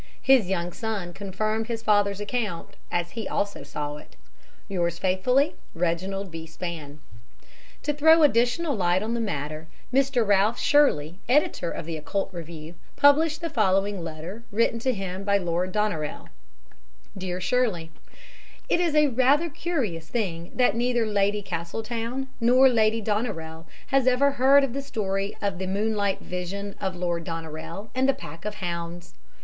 His 0.23 0.49
young 0.49 0.73
son 0.73 1.13
confirmed 1.13 1.67
his 1.67 1.83
father's 1.83 2.19
account, 2.19 2.75
as 2.91 3.11
he 3.11 3.27
also 3.27 3.61
saw 3.61 3.97
it. 3.97 4.15
"Yours 4.67 4.97
faithfully, 4.97 5.53
"REGINALD 5.75 6.31
B. 6.31 6.47
SPAN." 6.47 6.99
To 7.83 7.93
throw 7.93 8.23
additional 8.23 8.75
light 8.75 9.03
on 9.03 9.13
the 9.13 9.19
matter 9.19 9.67
Mr. 9.93 10.25
Ralph 10.25 10.57
Shirley, 10.57 11.19
editor 11.29 11.69
of 11.69 11.85
the 11.85 11.97
Occult 11.97 12.33
Review, 12.33 12.73
published 12.95 13.41
the 13.41 13.49
following 13.51 14.03
letter, 14.03 14.41
written 14.51 14.79
to 14.79 14.91
him 14.91 15.23
by 15.23 15.37
Lord 15.37 15.71
Doneraile: 15.71 16.29
"DEAR 17.15 17.39
SHIRLEY, 17.39 17.91
"It 18.69 18.79
is 18.79 18.95
rather 19.15 19.45
a 19.45 19.49
curious 19.51 20.07
thing 20.07 20.51
that 20.55 20.75
neither 20.75 21.05
Lady 21.05 21.43
Castletown 21.43 22.27
nor 22.39 22.67
Lady 22.69 23.03
Doneraile 23.03 23.67
has 23.89 24.07
ever 24.07 24.31
heard 24.31 24.63
of 24.63 24.73
the 24.73 24.81
story 24.81 25.37
of 25.43 25.59
the 25.59 25.67
moonlight 25.67 26.21
vision 26.21 26.73
of 26.81 26.95
Lord 26.95 27.23
Doneraile 27.23 27.91
and 27.93 28.09
the 28.09 28.15
pack 28.15 28.45
of 28.45 28.55
hounds. 28.55 29.13